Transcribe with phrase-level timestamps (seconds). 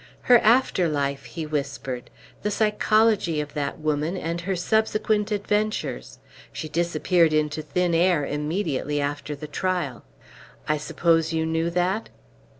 [0.21, 2.09] "Her after life," he whispered;
[2.41, 6.17] "the psychology of that woman, and her subsequent adventures!
[6.51, 10.03] She disappeared into thin air immediately after the trial.
[10.67, 12.09] I suppose you knew that?"